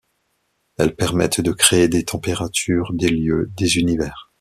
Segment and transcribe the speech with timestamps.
[0.79, 4.29] Elles permettent de créer des températures, des lieux des univers.